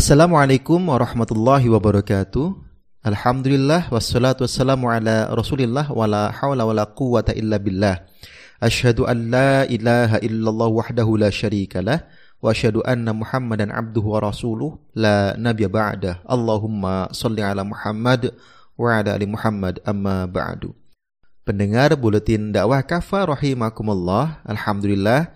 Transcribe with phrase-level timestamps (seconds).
[0.00, 2.56] Assalamualaikum warahmatullahi wabarakatuh.
[3.04, 8.08] Alhamdulillah wassalatu wassalamu ala Rasulillah wala haula wala quwata illa billah.
[8.64, 12.08] Asyhadu an la ilaha illallah wahdahu la syarikalah
[12.40, 16.24] wa asyhadu anna Muhammadan abduhu wa rasuluh la nabiyya ba'dah.
[16.24, 18.32] Allahumma salli ala Muhammad
[18.80, 20.72] wa ala ali Muhammad amma ba'du.
[21.44, 24.40] Pendengar buletin dakwah kafa rahimakumullah.
[24.48, 25.28] Alhamdulillah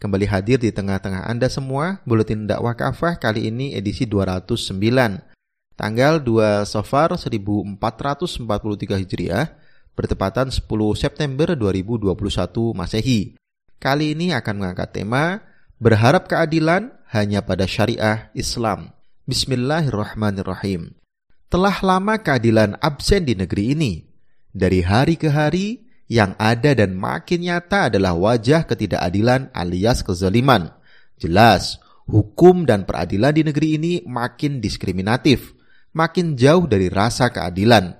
[0.00, 2.00] kembali hadir di tengah-tengah Anda semua.
[2.08, 4.80] Buletin dakwah kafah kali ini edisi 209.
[5.76, 7.68] Tanggal 2 Safar 1443
[9.04, 9.52] Hijriah
[9.92, 10.64] bertepatan 10
[10.96, 12.16] September 2021
[12.72, 13.36] Masehi.
[13.76, 15.44] Kali ini akan mengangkat tema
[15.76, 18.96] berharap keadilan hanya pada syariah Islam.
[19.28, 20.96] Bismillahirrahmanirrahim.
[21.52, 23.92] Telah lama keadilan absen di negeri ini.
[24.50, 30.74] Dari hari ke hari, yang ada dan makin nyata adalah wajah ketidakadilan alias kezaliman.
[31.22, 31.78] Jelas,
[32.10, 35.54] hukum dan peradilan di negeri ini makin diskriminatif,
[35.94, 37.94] makin jauh dari rasa keadilan.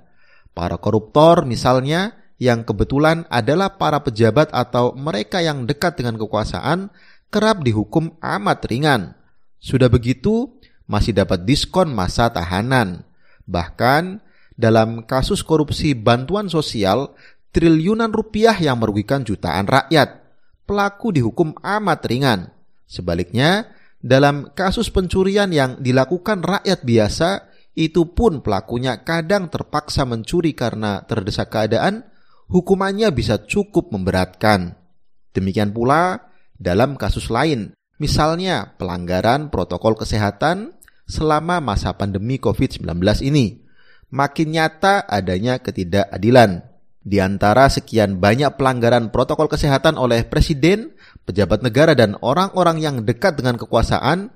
[0.51, 6.91] Para koruptor misalnya yang kebetulan adalah para pejabat atau mereka yang dekat dengan kekuasaan
[7.31, 9.15] kerap dihukum amat ringan.
[9.63, 10.59] Sudah begitu,
[10.91, 13.07] masih dapat diskon masa tahanan.
[13.47, 14.19] Bahkan
[14.59, 17.15] dalam kasus korupsi bantuan sosial
[17.51, 20.23] triliunan rupiah yang merugikan jutaan rakyat.
[20.67, 22.41] Pelaku dihukum amat ringan.
[22.87, 31.03] Sebaliknya, dalam kasus pencurian yang dilakukan rakyat biasa, itu pun pelakunya kadang terpaksa mencuri karena
[31.07, 32.07] terdesak keadaan,
[32.51, 34.75] hukumannya bisa cukup memberatkan.
[35.31, 40.75] Demikian pula dalam kasus lain, misalnya pelanggaran protokol kesehatan
[41.07, 42.87] selama masa pandemi COVID-19
[43.27, 43.67] ini.
[44.11, 46.70] Makin nyata adanya ketidakadilan.
[47.01, 50.93] Di antara sekian banyak pelanggaran protokol kesehatan oleh presiden,
[51.25, 54.29] pejabat negara, dan orang-orang yang dekat dengan kekuasaan,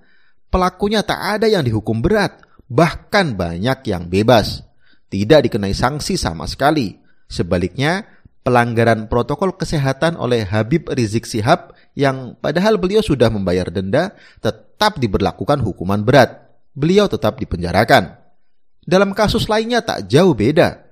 [0.49, 2.41] pelakunya tak ada yang dihukum berat,
[2.73, 4.65] bahkan banyak yang bebas.
[5.13, 6.97] Tidak dikenai sanksi sama sekali.
[7.29, 8.09] Sebaliknya,
[8.45, 15.65] pelanggaran protokol kesehatan oleh Habib Rizik Sihab yang padahal beliau sudah membayar denda tetap diberlakukan
[15.65, 16.45] hukuman berat.
[16.77, 18.21] Beliau tetap dipenjarakan.
[18.85, 20.84] Dalam kasus lainnya tak jauh beda.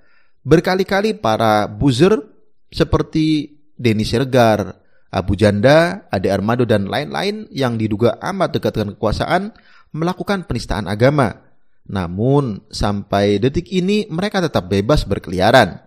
[0.43, 2.19] Berkali-kali para buzzer
[2.67, 4.75] seperti Denny Sergar,
[5.07, 9.55] Abu Janda, Ade Armado, dan lain-lain yang diduga amat dekat dengan kekuasaan
[9.95, 11.47] melakukan penistaan agama.
[11.87, 15.79] Namun, sampai detik ini mereka tetap bebas berkeliaran.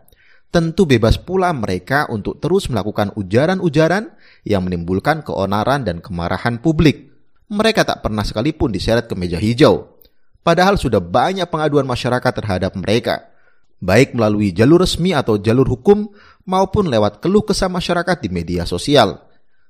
[0.55, 4.07] Tentu bebas pula mereka untuk terus melakukan ujaran-ujaran
[4.47, 7.11] yang menimbulkan keonaran dan kemarahan publik.
[7.51, 9.99] Mereka tak pernah sekalipun diseret ke meja hijau.
[10.47, 13.34] Padahal sudah banyak pengaduan masyarakat terhadap mereka
[13.83, 16.11] baik melalui jalur resmi atau jalur hukum
[16.47, 19.25] maupun lewat keluh kesah masyarakat di media sosial.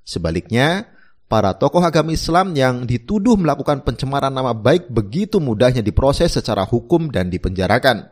[0.06, 0.86] Sebaliknya,
[1.26, 7.10] para tokoh agama Islam yang dituduh melakukan pencemaran nama baik begitu mudahnya diproses secara hukum
[7.10, 8.12] dan dipenjarakan.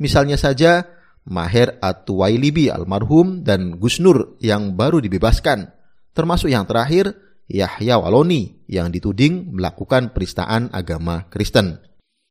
[0.00, 0.84] Misalnya saja
[1.26, 5.74] Maher At-Tuwailibi almarhum dan Gus Nur yang baru dibebaskan,
[6.14, 7.18] termasuk yang terakhir
[7.50, 11.82] Yahya Waloni yang dituding melakukan penistaan agama Kristen.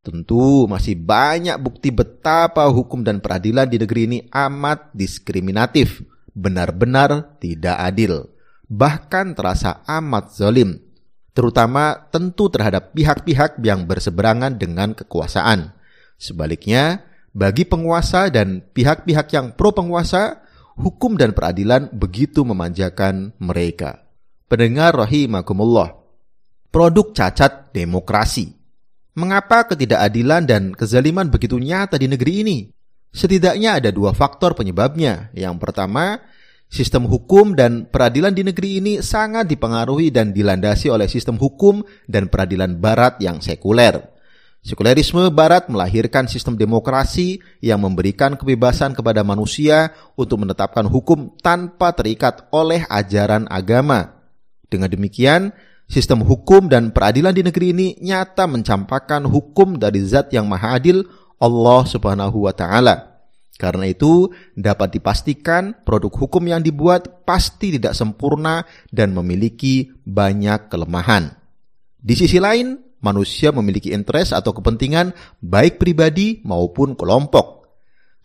[0.06, 7.74] Tentu masih banyak bukti betapa hukum dan peradilan di negeri ini amat diskriminatif, benar-benar tidak
[7.74, 8.30] adil,
[8.70, 10.78] bahkan terasa amat zalim,
[11.34, 15.74] terutama tentu terhadap pihak-pihak yang berseberangan dengan kekuasaan.
[16.22, 17.02] Sebaliknya,
[17.34, 20.46] bagi penguasa dan pihak-pihak yang pro penguasa,
[20.78, 24.06] hukum dan peradilan begitu memanjakan mereka.
[24.46, 25.98] Pendengar rahimakumullah.
[26.70, 28.65] Produk cacat demokrasi
[29.16, 32.58] Mengapa ketidakadilan dan kezaliman begitu nyata di negeri ini?
[33.16, 35.32] Setidaknya ada dua faktor penyebabnya.
[35.32, 36.20] Yang pertama,
[36.68, 41.80] sistem hukum dan peradilan di negeri ini sangat dipengaruhi dan dilandasi oleh sistem hukum
[42.12, 44.04] dan peradilan barat yang sekuler.
[44.60, 52.52] Sekulerisme barat melahirkan sistem demokrasi yang memberikan kebebasan kepada manusia untuk menetapkan hukum tanpa terikat
[52.52, 54.28] oleh ajaran agama.
[54.68, 60.50] Dengan demikian, Sistem hukum dan peradilan di negeri ini nyata mencampakkan hukum dari zat yang
[60.50, 61.06] maha adil
[61.38, 63.16] Allah subhanahu wa ta'ala.
[63.56, 71.32] Karena itu dapat dipastikan produk hukum yang dibuat pasti tidak sempurna dan memiliki banyak kelemahan.
[71.96, 77.65] Di sisi lain, manusia memiliki interest atau kepentingan baik pribadi maupun kelompok.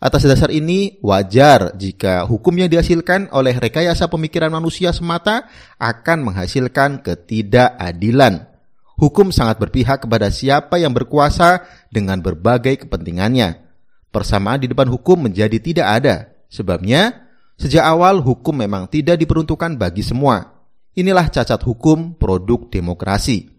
[0.01, 5.45] Atas dasar ini, wajar jika hukum yang dihasilkan oleh rekayasa pemikiran manusia semata
[5.77, 8.49] akan menghasilkan ketidakadilan.
[8.97, 13.61] Hukum sangat berpihak kepada siapa yang berkuasa dengan berbagai kepentingannya.
[14.09, 16.33] Persamaan di depan hukum menjadi tidak ada.
[16.49, 17.29] Sebabnya,
[17.61, 20.65] sejak awal hukum memang tidak diperuntukkan bagi semua.
[20.97, 23.53] Inilah cacat hukum produk demokrasi.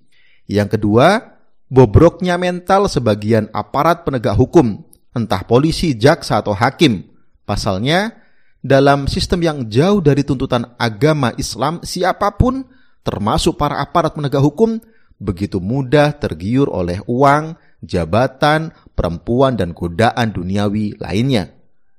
[0.51, 1.39] Yang kedua,
[1.71, 7.05] bobroknya mental sebagian aparat penegak hukum, entah polisi, jaksa, atau hakim.
[7.45, 8.17] Pasalnya,
[8.63, 12.65] dalam sistem yang jauh dari tuntutan agama Islam, siapa pun,
[13.03, 14.79] termasuk para aparat penegak hukum,
[15.19, 21.51] begitu mudah tergiur oleh uang, jabatan, perempuan, dan godaan duniawi lainnya.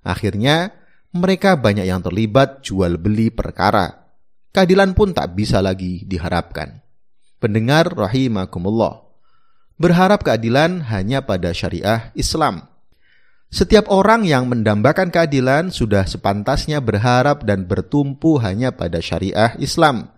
[0.03, 0.71] Akhirnya,
[1.13, 4.09] mereka banyak yang terlibat jual beli perkara.
[4.49, 6.81] Keadilan pun tak bisa lagi diharapkan.
[7.37, 9.03] Pendengar rahimakumullah.
[9.77, 12.72] Berharap keadilan hanya pada syariah Islam.
[13.53, 20.09] Setiap orang yang mendambakan keadilan sudah sepantasnya berharap dan bertumpu hanya pada syariah Islam.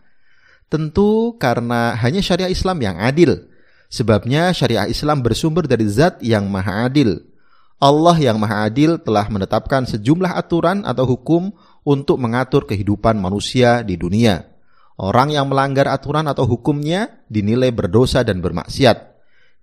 [0.72, 3.52] Tentu karena hanya syariah Islam yang adil.
[3.92, 7.28] Sebabnya syariah Islam bersumber dari zat yang maha adil.
[7.76, 11.52] Allah yang maha adil telah menetapkan sejumlah aturan atau hukum
[11.84, 14.48] untuk mengatur kehidupan manusia di dunia.
[14.96, 19.12] Orang yang melanggar aturan atau hukumnya dinilai berdosa dan bermaksiat.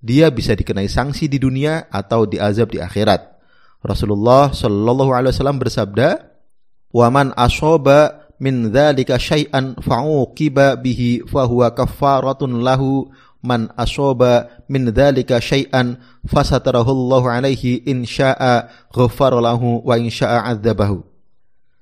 [0.04, 3.31] Dia bisa dikenai sanksi di dunia atau diazab di akhirat.
[3.82, 6.31] Rasulullah Shallallahu Alaihi Wasallam bersabda,
[6.94, 13.11] "Waman asoba min dzalika syai'an fa'uqiba bihi fahuwa kafaratun lahu
[13.43, 15.99] man asoba min dzalika syai'an
[16.31, 21.02] fasatarahullahu alaihi in syaa'a ghafara lahu wa in syaa'a adzabahu."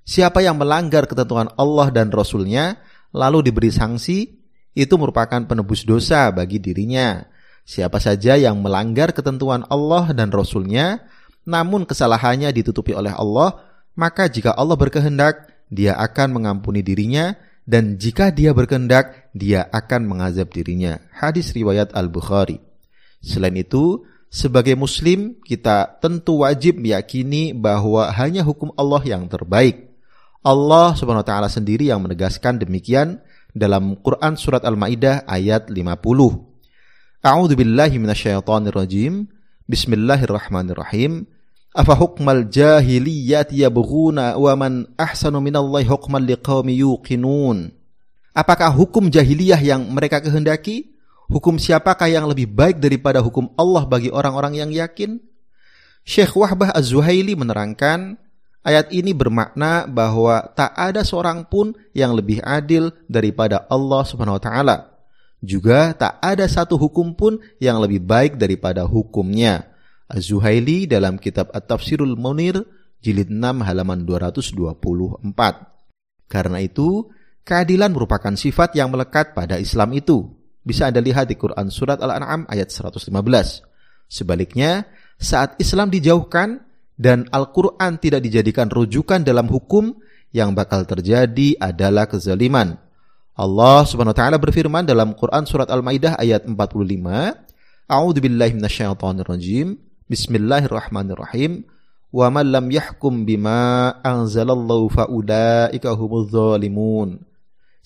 [0.08, 2.80] Siapa yang melanggar ketentuan Allah dan Rasulnya
[3.12, 4.40] lalu diberi sanksi,
[4.72, 7.28] itu merupakan penebus dosa bagi dirinya.
[7.68, 11.04] Siapa saja yang melanggar ketentuan Allah dan Rasulnya,
[11.50, 13.58] namun kesalahannya ditutupi oleh Allah,
[13.98, 17.34] maka jika Allah berkehendak, dia akan mengampuni dirinya,
[17.66, 21.02] dan jika dia berkehendak, dia akan mengazab dirinya.
[21.10, 22.62] Hadis riwayat Al-Bukhari.
[23.18, 29.90] Selain itu, sebagai muslim, kita tentu wajib meyakini bahwa hanya hukum Allah yang terbaik.
[30.40, 33.20] Allah Subhanahu wa taala sendiri yang menegaskan demikian
[33.52, 35.76] dalam Quran surat Al-Maidah ayat 50.
[37.20, 39.28] A'udzu billahi minasyaitonir rajim.
[39.68, 41.28] Bismillahirrahmanirrahim.
[41.70, 47.70] Afa hukmal jahiliyati yabghuna wa man ahsanu minallahi hukman liqaumi yuqinun.
[48.34, 50.90] Apakah hukum jahiliyah yang mereka kehendaki?
[51.30, 55.22] Hukum siapakah yang lebih baik daripada hukum Allah bagi orang-orang yang yakin?
[56.02, 58.18] Syekh Wahbah Az-Zuhaili menerangkan,
[58.66, 64.42] ayat ini bermakna bahwa tak ada seorang pun yang lebih adil daripada Allah Subhanahu wa
[64.42, 64.76] taala.
[65.38, 69.69] Juga tak ada satu hukum pun yang lebih baik daripada hukumnya.
[70.10, 72.58] Az-Zuhaili dalam kitab At-Tafsirul Munir
[72.98, 75.22] jilid 6 halaman 224.
[76.26, 77.08] Karena itu,
[77.46, 80.34] keadilan merupakan sifat yang melekat pada Islam itu.
[80.60, 83.06] Bisa Anda lihat di Quran Surat Al-An'am ayat 115.
[84.10, 84.84] Sebaliknya,
[85.16, 86.60] saat Islam dijauhkan
[86.98, 89.96] dan Al-Quran tidak dijadikan rujukan dalam hukum,
[90.30, 92.78] yang bakal terjadi adalah kezaliman
[93.40, 99.80] Allah Subhanahu wa taala berfirman dalam Quran surat Al-Maidah ayat 45, A'udzu billahi minasyaitonir rajim.
[100.10, 101.62] Bismillahirrahmanirrahim.
[102.10, 107.22] Wa man lam yahkum bima anzalallahu faulaika humuz zalimun.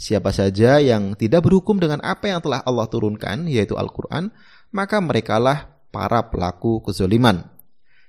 [0.00, 4.32] Siapa saja yang tidak berhukum dengan apa yang telah Allah turunkan, yaitu Al-Quran,
[4.72, 7.44] maka merekalah para pelaku kezaliman.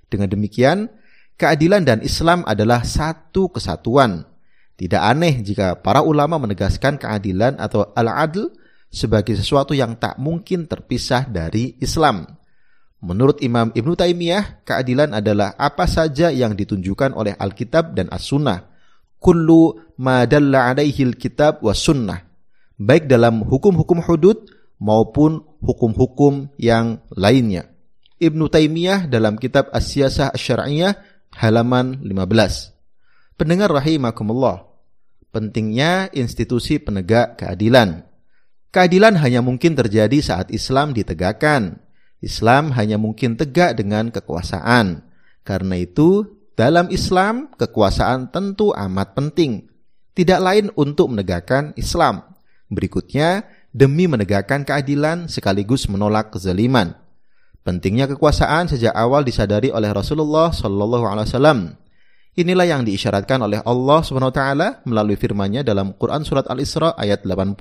[0.08, 0.88] Dengan demikian,
[1.36, 4.24] keadilan dan Islam adalah satu kesatuan
[4.80, 8.48] tidak aneh jika para ulama menegaskan keadilan atau al-adl
[8.88, 12.45] sebagai sesuatu yang tak mungkin terpisah dari Islam.
[13.06, 18.66] Menurut Imam Ibn Taimiyah, keadilan adalah apa saja yang ditunjukkan oleh Alkitab dan As-Sunnah.
[19.22, 22.26] Kullu ma dalla alaihi kitab wa sunnah.
[22.82, 24.50] Baik dalam hukum-hukum hudud
[24.82, 27.70] maupun hukum-hukum yang lainnya.
[28.18, 30.98] Ibn Taimiyah dalam kitab As-Siyasah Asy-Syar'iyyah
[31.38, 33.38] halaman 15.
[33.38, 34.66] Pendengar rahimakumullah,
[35.30, 38.08] pentingnya institusi penegak keadilan.
[38.72, 41.85] Keadilan hanya mungkin terjadi saat Islam ditegakkan.
[42.24, 45.04] Islam hanya mungkin tegak dengan kekuasaan.
[45.46, 49.68] Karena itu, dalam Islam, kekuasaan tentu amat penting.
[50.16, 52.24] Tidak lain untuk menegakkan Islam.
[52.72, 53.44] Berikutnya,
[53.76, 56.96] demi menegakkan keadilan sekaligus menolak kezaliman.
[57.66, 61.76] Pentingnya kekuasaan sejak awal disadari oleh Rasulullah Wasallam.
[62.36, 67.56] Inilah yang diisyaratkan oleh Allah taala melalui firman-Nya dalam Quran surat Al-Isra ayat 80.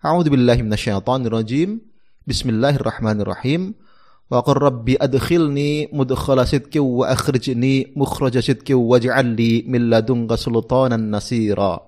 [0.00, 1.80] A'udzu billahi minasyaitonir rajim.
[2.26, 3.78] Bismillahirrahmanirrahim.
[4.26, 11.06] Wa qur rabbi adkhilni mudkhala sidqi wa akhrijni mukhraja sidqi waj'al li min ladunka sultanan
[11.06, 11.78] nasira.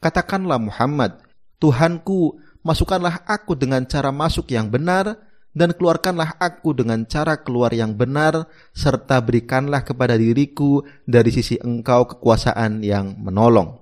[0.00, 1.20] Katakanlah Muhammad,
[1.60, 7.92] Tuhanku, masukkanlah aku dengan cara masuk yang benar dan keluarkanlah aku dengan cara keluar yang
[7.92, 13.76] benar, serta berikanlah kepada diriku dari sisi engkau kekuasaan yang menolong.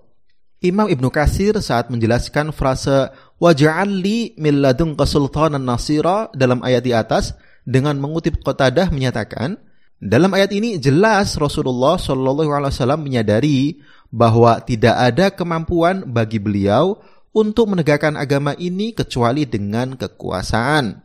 [0.60, 3.08] Imam Ibnu Kasir saat menjelaskan frase
[3.40, 7.32] Waj'alli min ladunka sultanan nasira dalam ayat di atas
[7.64, 9.56] dengan mengutip Qatadah menyatakan
[9.96, 13.80] dalam ayat ini jelas Rasulullah Shallallahu alaihi wasallam menyadari
[14.12, 17.00] bahwa tidak ada kemampuan bagi beliau
[17.32, 21.00] untuk menegakkan agama ini kecuali dengan kekuasaan.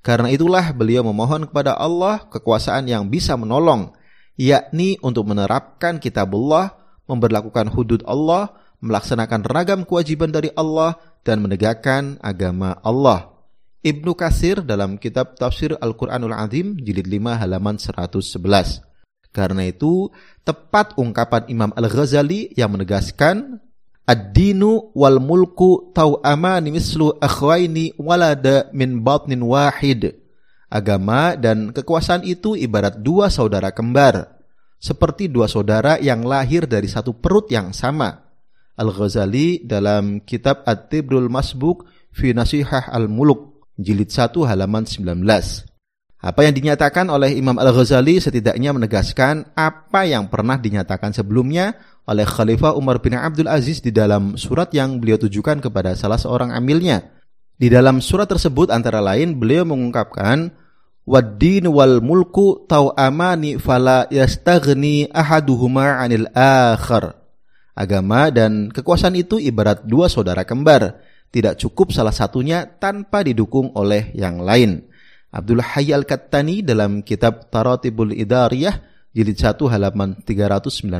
[0.00, 3.92] Karena itulah beliau memohon kepada Allah kekuasaan yang bisa menolong,
[4.38, 6.72] yakni untuk menerapkan kitabullah,
[7.04, 13.32] memberlakukan hudud Allah, melaksanakan ragam kewajiban dari Allah, dan menegakkan agama Allah.
[13.80, 18.84] Ibnu Kasir dalam kitab Tafsir Al-Quranul Azim jilid 5 halaman 111.
[19.32, 20.12] Karena itu,
[20.44, 23.62] tepat ungkapan Imam Al-Ghazali yang menegaskan
[24.10, 30.18] Ad-dinu wal mulku tau'amani mislu akhwaini walada min batnin wahid.
[30.66, 34.34] Agama dan kekuasaan itu ibarat dua saudara kembar.
[34.82, 38.29] Seperti dua saudara yang lahir dari satu perut yang sama.
[38.80, 45.20] Al-Ghazali dalam kitab At-Tibrul Masbuk fi Nasihah Al-Muluk jilid 1 halaman 19.
[46.20, 51.76] Apa yang dinyatakan oleh Imam Al-Ghazali setidaknya menegaskan apa yang pernah dinyatakan sebelumnya
[52.08, 56.52] oleh Khalifah Umar bin Abdul Aziz di dalam surat yang beliau tujukan kepada salah seorang
[56.52, 57.12] amilnya.
[57.60, 60.52] Di dalam surat tersebut antara lain beliau mengungkapkan
[61.04, 62.64] Waddin wal mulku
[62.96, 67.19] amani fala yastaghni ahaduhuma 'anil akhar
[67.74, 71.00] Agama dan kekuasaan itu ibarat dua saudara kembar,
[71.30, 74.90] tidak cukup salah satunya tanpa didukung oleh yang lain.
[75.30, 78.82] Abdul Hayy Al-Kattani dalam kitab Taratibul Idariyah
[79.14, 80.90] jilid 1 halaman 395.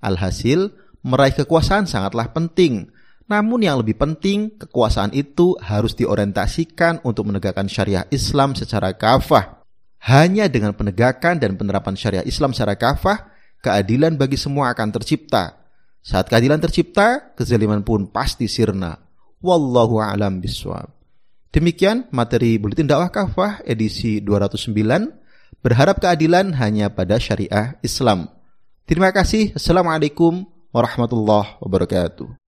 [0.00, 0.60] Alhasil,
[1.04, 2.88] meraih kekuasaan sangatlah penting.
[3.24, 9.64] Namun yang lebih penting, kekuasaan itu harus diorientasikan untuk menegakkan syariah Islam secara kafah.
[10.04, 13.32] Hanya dengan penegakan dan penerapan syariah Islam secara kafah,
[13.64, 15.56] keadilan bagi semua akan tercipta.
[16.04, 19.00] Saat keadilan tercipta, kezaliman pun pasti sirna.
[19.40, 20.92] Wallahu a'lam biswab.
[21.48, 25.64] Demikian materi Buletin Dakwah Kafah edisi 209.
[25.64, 28.28] Berharap keadilan hanya pada syariah Islam.
[28.84, 29.56] Terima kasih.
[29.56, 30.44] Assalamualaikum
[30.76, 32.43] warahmatullahi wabarakatuh.